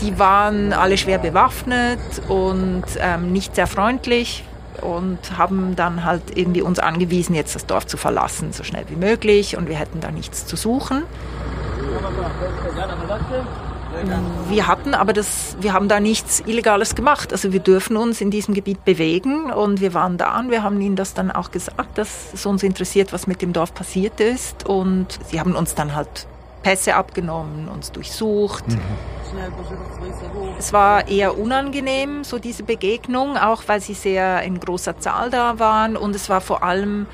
Die 0.00 0.18
waren 0.18 0.72
alle 0.72 0.96
schwer 0.96 1.18
bewaffnet 1.18 2.00
und 2.28 2.84
ähm, 3.00 3.32
nicht 3.32 3.56
sehr 3.56 3.66
freundlich 3.66 4.44
und 4.82 5.18
haben 5.36 5.76
dann 5.76 6.04
halt 6.04 6.22
irgendwie 6.36 6.62
uns 6.62 6.78
angewiesen, 6.78 7.34
jetzt 7.34 7.54
das 7.54 7.66
Dorf 7.66 7.86
zu 7.86 7.96
verlassen, 7.96 8.52
so 8.52 8.64
schnell 8.64 8.84
wie 8.88 8.96
möglich 8.96 9.56
und 9.56 9.68
wir 9.68 9.76
hätten 9.76 10.00
da 10.00 10.10
nichts 10.10 10.46
zu 10.46 10.56
suchen. 10.56 11.04
Wir 14.48 14.66
hatten 14.66 14.94
aber 14.94 15.12
das, 15.12 15.56
wir 15.60 15.72
haben 15.72 15.88
da 15.88 15.98
nichts 15.98 16.40
Illegales 16.46 16.94
gemacht. 16.94 17.32
Also 17.32 17.52
wir 17.52 17.60
dürfen 17.60 17.96
uns 17.96 18.20
in 18.20 18.30
diesem 18.30 18.54
Gebiet 18.54 18.84
bewegen 18.84 19.50
und 19.50 19.80
wir 19.80 19.94
waren 19.94 20.18
da 20.18 20.38
und 20.38 20.50
wir 20.50 20.62
haben 20.62 20.80
ihnen 20.80 20.96
das 20.96 21.14
dann 21.14 21.30
auch 21.30 21.50
gesagt, 21.50 21.98
dass 21.98 22.32
es 22.32 22.46
uns 22.46 22.62
interessiert, 22.62 23.12
was 23.12 23.26
mit 23.26 23.42
dem 23.42 23.52
Dorf 23.52 23.74
passiert 23.74 24.20
ist. 24.20 24.66
Und 24.66 25.18
sie 25.30 25.40
haben 25.40 25.56
uns 25.56 25.74
dann 25.74 25.94
halt 25.94 26.26
Pässe 26.62 26.94
abgenommen, 26.94 27.68
uns 27.68 27.90
durchsucht. 27.92 28.68
Mhm. 28.68 28.78
Es 30.58 30.72
war 30.72 31.06
eher 31.06 31.38
unangenehm, 31.38 32.24
so 32.24 32.40
diese 32.40 32.64
Begegnung, 32.64 33.36
auch 33.36 33.62
weil 33.68 33.80
sie 33.80 33.94
sehr 33.94 34.42
in 34.42 34.58
großer 34.58 34.98
Zahl 34.98 35.30
da 35.30 35.60
waren. 35.60 35.96
Und 35.96 36.16
es 36.16 36.28
war 36.28 36.40
vor 36.40 36.64
allem 36.64 37.06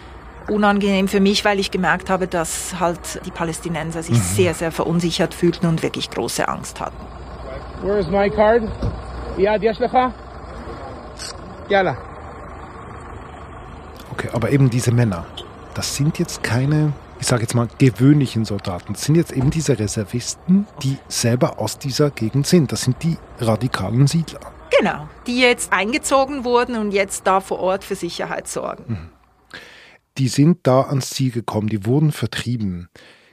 unangenehm 0.49 1.09
für 1.09 1.21
mich, 1.21 1.45
weil 1.45 1.61
ich 1.61 1.71
gemerkt 1.71 2.09
habe, 2.09 2.27
dass 2.27 2.81
halt 2.81 3.21
die 3.27 3.31
Palästinenser 3.31 4.03
sich 4.03 4.17
mhm. 4.17 4.23
sehr, 4.23 4.55
sehr 4.55 4.73
verunsichert 4.73 5.35
fühlten 5.35 5.67
und 5.67 5.83
wirklich 5.83 6.11
große 6.11 6.49
Angst 6.49 6.81
hatten. 6.81 6.97
Where 7.83 7.99
is 7.99 8.09
my 8.09 8.31
card? 8.31 8.63
Ja. 11.69 11.97
Okay, 14.13 14.29
aber 14.33 14.51
eben 14.51 14.71
diese 14.71 14.93
Männer, 14.93 15.27
das 15.75 15.97
sind 15.97 16.19
jetzt 16.19 16.43
keine, 16.43 16.93
ich 17.25 17.29
sage 17.29 17.43
jetzt 17.43 17.55
mal, 17.55 17.69
gewöhnlichen 17.79 18.45
Soldaten. 18.45 18.93
Das 18.93 19.03
sind 19.03 19.15
jetzt 19.15 19.33
eben 19.33 19.51
diese 19.51 19.79
Reservisten, 19.79 20.67
die 20.83 20.99
selber 21.09 21.59
aus 21.59 21.79
dieser 21.79 22.11
Gegend 22.11 22.47
sind. 22.47 22.71
Das 22.71 22.83
sind 22.83 23.03
die 23.03 23.17
radikalen 23.41 24.07
Siedler. 24.07 24.41
Genau, 24.79 25.09
die 25.27 25.41
jetzt 25.41 25.73
eingezogen 25.73 26.45
wurden 26.45 26.77
und 26.77 26.93
jetzt 26.93 27.27
da 27.27 27.41
vor 27.41 27.61
Ort 27.61 27.85
für 27.85 27.97
Sicherheit 27.97 28.47
sorgen. 28.47 28.85
Mhm 28.87 29.11
die 30.19 30.29
sind 30.29 30.67
da 30.67 30.83
ans 30.83 31.11
Ziel 31.11 31.33
gekommen, 31.33 31.69
die 31.69 31.87
wurden 31.87 32.13
vertrieben. 32.13 32.89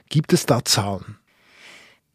Gibt 0.08 0.32
es 0.32 0.46
da 0.46 0.64
Zahlen? 0.64 1.18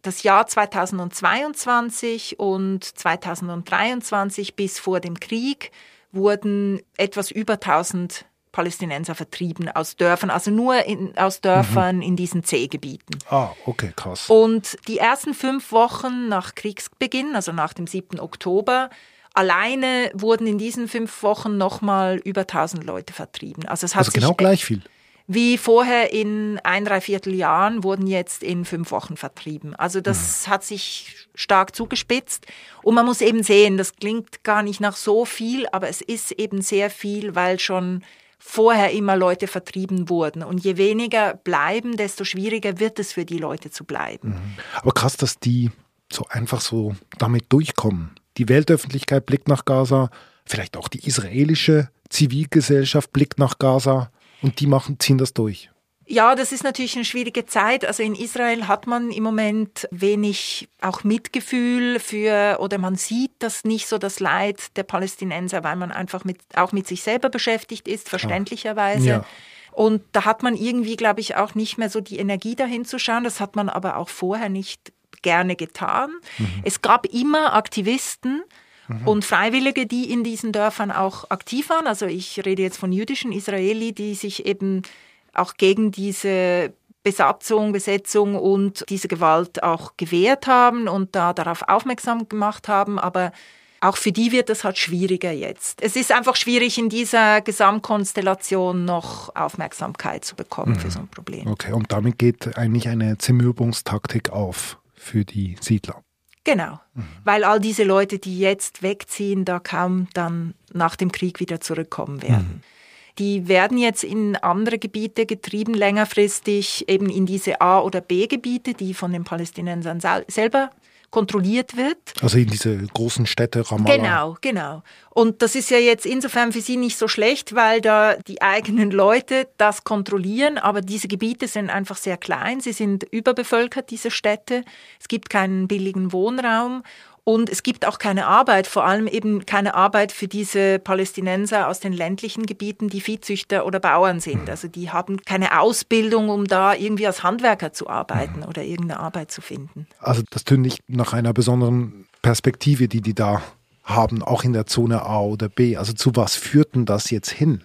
Das 0.02 0.24
Jahr 0.24 0.48
2022 0.48 2.40
und 2.40 2.84
2023 2.84 4.56
bis 4.56 4.80
vor 4.80 5.00
dem 5.00 5.20
Krieg 5.20 5.72
wurden 6.12 6.82
etwas 6.98 7.32
über 7.32 7.54
1000 7.54 8.26
Palästinenser 8.52 9.16
vertrieben 9.16 9.70
aus 9.70 9.96
Dörfern, 9.96 10.30
also 10.30 10.52
nur 10.52 10.84
in, 10.86 11.18
aus 11.18 11.42
Dörfern 11.42 11.98
mhm. 11.98 12.02
in 12.02 12.16
diesen 12.16 12.44
C-Gebieten. 12.44 13.20
Ah, 13.30 13.50
okay, 13.66 13.92
krass. 13.96 14.30
Und 14.30 14.78
die 14.88 14.98
ersten 14.98 15.34
fünf 15.34 15.72
Wochen 15.72 16.28
nach 16.28 16.56
Kriegsbeginn, 16.56 17.36
also 17.36 17.52
nach 17.52 17.74
dem 17.74 17.88
7. 17.88 18.20
Oktober, 18.20 18.90
Alleine 19.34 20.10
wurden 20.16 20.48
in 20.48 20.58
diesen 20.58 20.88
fünf 20.88 21.22
Wochen 21.22 21.58
nochmal 21.58 22.20
über 22.24 22.42
1000 22.42 22.84
Leute 22.84 23.14
vertrieben. 23.14 23.68
Also, 23.68 23.86
es 23.86 23.94
hat 23.94 24.08
also 24.08 24.12
genau 24.12 24.34
gleich 24.34 24.66
viel. 24.66 24.82
Wie 25.28 25.58
vorher 25.58 26.14
in 26.14 26.58
ein, 26.64 26.86
dreiviertel 26.86 27.36
Jahren 27.36 27.84
wurden 27.84 28.08
jetzt 28.08 28.42
in 28.42 28.64
fünf 28.64 28.92
Wochen 28.92 29.18
vertrieben. 29.18 29.76
Also 29.76 30.00
das 30.00 30.48
mhm. 30.48 30.52
hat 30.52 30.64
sich 30.64 31.28
stark 31.36 31.76
zugespitzt. 31.76 32.48
Und 32.82 32.96
man 32.96 33.06
muss 33.06 33.20
eben 33.20 33.44
sehen, 33.44 33.78
das 33.78 33.98
klingt 33.98 34.46
gar 34.46 34.64
nicht 34.64 34.80
nach 34.80 34.96
so 34.96 35.26
viel, 35.26 35.68
aber 35.74 35.90
es 35.90 36.00
ist 36.00 36.32
eben 36.32 36.62
sehr 36.62 36.90
viel, 36.90 37.36
weil 37.36 37.60
schon 37.60 38.04
vorher 38.38 38.92
immer 38.92 39.16
Leute 39.16 39.48
vertrieben 39.48 40.10
wurden. 40.10 40.44
Und 40.44 40.64
je 40.64 40.78
weniger 40.78 41.34
bleiben, 41.34 41.98
desto 41.98 42.24
schwieriger 42.24 42.80
wird 42.80 43.00
es 43.00 43.14
für 43.14 43.26
die 43.26 43.38
Leute 43.38 43.72
zu 43.72 43.84
bleiben. 43.84 44.30
Mhm. 44.30 44.58
Aber 44.82 44.92
krass, 44.92 45.18
dass 45.18 45.40
die 45.40 45.72
so 46.12 46.26
einfach 46.30 46.62
so 46.62 46.96
damit 47.18 47.46
durchkommen. 47.50 48.12
Die 48.38 48.48
Weltöffentlichkeit 48.50 49.26
blickt 49.26 49.48
nach 49.48 49.66
Gaza, 49.66 50.10
vielleicht 50.46 50.78
auch 50.78 50.88
die 50.88 51.06
israelische 51.06 51.90
Zivilgesellschaft 52.10 53.12
blickt 53.12 53.40
nach 53.40 53.60
Gaza 53.60 54.12
und 54.42 54.60
die 54.60 54.68
machen, 54.68 55.00
ziehen 55.00 55.18
das 55.18 55.34
durch. 55.34 55.70
Ja, 56.10 56.36
das 56.36 56.54
ist 56.54 56.64
natürlich 56.64 56.96
eine 56.96 57.04
schwierige 57.04 57.46
Zeit. 57.46 57.84
Also 57.86 58.02
in 58.02 58.16
Israel 58.16 58.68
hat 58.68 58.88
man 58.88 59.12
im 59.12 59.24
Moment 59.24 59.90
wenig 59.92 60.70
auch 60.80 61.04
Mitgefühl 61.04 62.00
für 62.00 62.58
oder 62.62 62.78
man 62.78 62.96
sieht 62.96 63.32
das 63.40 63.66
nicht 63.66 63.88
so 63.88 63.98
das 63.98 64.22
Leid 64.22 64.78
der 64.78 64.84
Palästinenser, 64.84 65.66
weil 65.66 65.76
man 65.76 65.92
einfach 65.92 66.24
mit, 66.24 66.40
auch 66.56 66.72
mit 66.72 66.88
sich 66.88 67.04
selber 67.04 67.30
beschäftigt 67.30 67.90
ist, 67.90 68.08
verständlicherweise. 68.08 69.08
Ja. 69.10 69.26
Und 69.74 70.02
da 70.14 70.24
hat 70.24 70.44
man 70.44 70.56
irgendwie, 70.56 70.96
glaube 70.96 71.20
ich, 71.20 71.36
auch 71.36 71.56
nicht 71.56 71.78
mehr 71.78 71.90
so 71.90 72.00
die 72.00 72.18
Energie 72.20 72.56
dahin 72.56 72.86
zu 72.86 73.00
schauen. 73.00 73.26
Das 73.26 73.42
hat 73.42 73.58
man 73.58 73.68
aber 73.68 73.98
auch 73.98 74.10
vorher 74.10 74.50
nicht 74.50 74.94
gerne 75.24 75.58
getan. 75.58 76.12
Mhm. 76.38 76.62
Es 76.64 76.82
gab 76.82 77.06
immer 77.06 77.54
Aktivisten, 77.54 78.44
mhm. 78.88 79.08
und 79.08 79.26
Freiwillige, 79.26 79.86
die 79.86 80.10
in 80.12 80.24
diesen 80.24 80.52
Dörfern 80.52 80.92
auch 80.92 81.30
aktiv 81.30 81.70
waren. 81.70 81.88
Also 81.88 82.06
ich 82.06 82.46
rede 82.46 82.62
jetzt 82.62 82.78
von 82.78 82.92
jüdischen 82.92 83.32
Israeli, 83.32 83.94
die 83.94 84.16
sich 84.16 84.46
eben 84.46 84.84
auch 85.34 85.56
gegen 85.56 85.92
diese 85.92 86.74
Besatzung, 87.04 87.72
Besetzung 87.72 88.36
und 88.36 88.84
diese 88.90 89.08
Gewalt 89.08 89.64
auch 89.64 89.96
gewehrt 89.96 90.48
haben 90.48 90.88
und 90.88 91.16
da 91.16 91.34
darauf 91.34 91.62
aufmerksam 91.62 92.28
gemacht 92.28 92.68
haben. 92.68 93.00
Aber 93.00 93.32
auch 93.80 93.96
für 93.96 94.12
die 94.12 94.32
wird 94.32 94.50
es 94.50 94.64
halt 94.64 94.78
schwieriger 94.78 95.32
jetzt. 95.32 95.82
Es 95.82 95.96
ist 95.96 96.12
einfach 96.12 96.36
schwierig, 96.36 96.78
in 96.78 96.90
dieser 96.90 97.42
Gesamtkonstellation 97.42 98.86
noch 98.86 99.34
Aufmerksamkeit 99.36 100.26
zu 100.26 100.36
bekommen 100.36 100.74
mhm. 100.74 100.80
für 100.80 100.92
so 100.92 101.00
ein 101.00 101.08
Problem. 101.08 101.48
Okay, 101.48 101.72
und 101.72 101.92
damit 101.92 102.18
geht 102.18 102.58
eigentlich 102.58 102.90
eine 102.90 103.18
Zermürbungstaktik 103.18 104.32
auf 104.32 104.78
für 104.94 105.24
die 105.24 105.56
Siedler. 105.62 106.04
Genau, 106.44 106.80
mhm. 106.94 107.04
weil 107.24 107.44
all 107.44 107.60
diese 107.60 107.84
Leute, 107.84 108.20
die 108.20 108.40
jetzt 108.40 108.82
wegziehen, 108.82 109.46
da 109.46 109.60
kaum 109.60 110.08
dann 110.14 110.56
nach 110.74 110.96
dem 110.96 111.12
Krieg 111.12 111.40
wieder 111.40 111.60
zurückkommen 111.60 112.22
werden. 112.22 112.62
Mhm. 112.64 112.77
Die 113.20 113.48
werden 113.48 113.78
jetzt 113.78 114.04
in 114.04 114.36
andere 114.36 114.78
Gebiete 114.78 115.26
getrieben, 115.26 115.74
längerfristig 115.74 116.88
eben 116.88 117.10
in 117.10 117.26
diese 117.26 117.62
A- 117.62 117.82
oder 117.82 118.02
B-Gebiete, 118.02 118.74
die 118.74 118.94
von 118.94 119.12
den 119.12 119.24
Palästinensern 119.24 120.00
selber 120.28 120.70
kontrolliert 121.10 121.78
wird. 121.78 121.98
Also 122.22 122.38
in 122.38 122.48
diese 122.48 122.78
großen 122.78 123.26
Städte 123.26 123.70
Ramallah. 123.72 123.96
Genau, 123.96 124.38
genau. 124.42 124.84
Und 125.10 125.42
das 125.42 125.56
ist 125.56 125.72
ja 125.72 125.78
jetzt 125.78 126.06
insofern 126.06 126.52
für 126.52 126.62
sie 126.62 126.78
nicht 126.78 126.98
so 126.98 127.08
schlecht, 127.08 127.56
weil 127.56 127.82
da 127.82 128.16
die 128.28 128.42
eigenen 128.42 128.92
Leute 128.92 129.48
das 129.58 129.84
kontrollieren, 129.84 130.58
aber 130.58 130.82
diese 130.82 131.08
Gebiete 131.08 131.48
sind 131.48 131.70
einfach 131.70 131.96
sehr 131.96 132.18
klein, 132.18 132.60
sie 132.60 132.74
sind 132.74 133.04
überbevölkert, 133.04 133.90
diese 133.90 134.12
Städte. 134.12 134.64
Es 135.00 135.08
gibt 135.08 135.30
keinen 135.30 135.68
billigen 135.68 136.12
Wohnraum 136.12 136.84
und 137.28 137.50
es 137.50 137.62
gibt 137.62 137.86
auch 137.86 138.00
keine 138.00 138.26
Arbeit, 138.26 138.68
vor 138.68 138.86
allem 138.86 139.06
eben 139.06 139.46
keine 139.46 139.76
Arbeit 139.76 140.14
für 140.14 140.30
diese 140.30 140.80
Palästinenser 140.80 141.68
aus 141.68 141.82
den 141.82 141.92
ländlichen 141.92 142.46
Gebieten, 142.46 142.88
die 142.88 143.02
Viehzüchter 143.02 143.66
oder 143.66 143.82
Bauern 143.82 144.22
sind. 144.22 144.44
Mhm. 144.44 144.50
Also 144.50 144.70
die 144.70 144.92
haben 144.92 145.20
keine 145.26 145.60
Ausbildung, 145.60 146.30
um 146.30 146.46
da 146.46 146.74
irgendwie 146.74 147.06
als 147.06 147.24
Handwerker 147.24 147.74
zu 147.74 147.90
arbeiten 147.90 148.40
mhm. 148.40 148.46
oder 148.46 148.64
irgendeine 148.64 149.02
Arbeit 149.02 149.30
zu 149.30 149.42
finden. 149.42 149.88
Also 150.00 150.22
das 150.30 150.46
tönt 150.46 150.62
nicht 150.62 150.80
nach 150.88 151.12
einer 151.12 151.34
besonderen 151.34 152.08
Perspektive, 152.22 152.88
die 152.88 153.02
die 153.02 153.14
da 153.14 153.42
haben, 153.84 154.24
auch 154.24 154.46
in 154.46 154.54
der 154.54 154.66
Zone 154.66 155.02
A 155.02 155.20
oder 155.20 155.50
B. 155.50 155.76
Also 155.76 155.92
zu 155.92 156.16
was 156.16 156.38
führt 156.38 156.76
denn 156.76 156.86
das 156.86 157.12
jetzt 157.12 157.32
hin? 157.32 157.62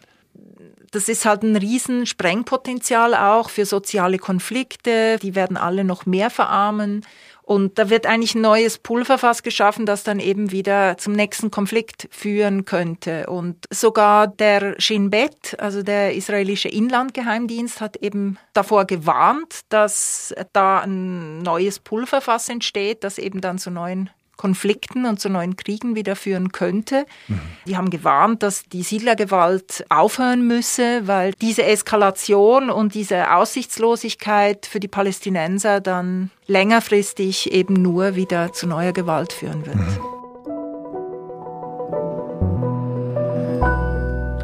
Das 0.91 1.09
ist 1.09 1.25
halt 1.25 1.45
ein 1.45 1.55
riesen 1.55 2.05
Sprengpotenzial 2.05 3.15
auch 3.15 3.49
für 3.49 3.65
soziale 3.65 4.19
Konflikte. 4.19 5.19
Die 5.23 5.37
werden 5.37 5.57
alle 5.57 5.85
noch 5.85 6.05
mehr 6.05 6.31
verarmen. 6.31 7.07
Und 7.53 7.79
da 7.79 7.91
wird 7.91 8.07
eigentlich 8.07 8.35
ein 8.35 8.41
neues 8.41 8.79
Pulverfass 8.79 9.43
geschaffen, 9.43 9.85
das 9.85 10.05
dann 10.05 10.21
eben 10.21 10.53
wieder 10.53 10.97
zum 10.97 11.13
nächsten 11.13 11.51
Konflikt 11.51 12.09
führen 12.11 12.65
könnte. 12.65 13.27
Und 13.27 13.67
sogar 13.69 14.27
der 14.27 14.81
Shin 14.81 15.11
Bet, 15.11 15.61
also 15.61 15.83
der 15.83 16.15
israelische 16.15 16.71
Inlandgeheimdienst, 16.71 17.83
hat 17.83 17.97
eben 17.97 18.39
davor 18.55 18.87
gewarnt, 18.87 19.61
dass 19.69 20.35
da 20.55 20.81
ein 20.81 21.41
neues 21.43 21.79
Pulverfass 21.79 22.49
entsteht, 22.49 23.05
das 23.05 23.19
eben 23.19 23.43
dann 23.43 23.59
zu 23.59 23.71
neuen 23.71 24.09
Konflikten 24.37 25.07
und 25.07 25.21
zu 25.21 25.29
neuen 25.29 25.57
Kriegen 25.57 25.95
wieder 25.95 26.17
führen 26.17 26.53
könnte. 26.53 27.07
Mhm. 27.29 27.41
Die 27.67 27.77
haben 27.77 27.91
gewarnt, 27.91 28.43
dass 28.43 28.65
die 28.65 28.83
Siedlergewalt 28.83 29.85
aufhören 29.89 30.47
müsse, 30.47 31.07
weil 31.07 31.33
diese 31.41 31.65
Eskalation 31.65 32.71
und 32.71 32.95
diese 32.95 33.33
Aussichtslosigkeit 33.35 34.67
für 34.67 34.81
die 34.81 34.89
Palästinenser 34.89 35.81
dann 35.81 36.31
längerfristig 36.47 37.53
eben 37.53 37.75
nur 37.75 38.17
wieder 38.17 38.53
zu 38.53 38.67
neuer 38.67 38.93
Gewalt 38.93 39.33
führen 39.33 39.65
wird. 39.65 39.77
Mhm. 39.77 40.13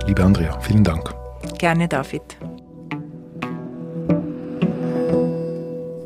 Liebe 0.06 0.22
Andrea, 0.22 0.58
vielen 0.60 0.84
Dank. 0.84 1.14
Gerne, 1.58 1.86
David. 1.86 2.22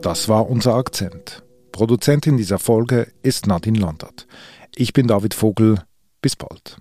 Das 0.03 0.29
war 0.29 0.51
unser 0.51 0.75
Akzent. 0.75 1.42
Produzentin 1.83 2.37
dieser 2.37 2.61
Folge 2.61 3.09
ist 3.25 3.49
Nadine 3.49 3.81
Landert. 3.81 4.29
Ich 4.77 4.93
bin 4.93 5.09
David 5.09 5.35
Vogel. 5.35 5.83
Bis 6.21 6.37
bald. 6.37 6.77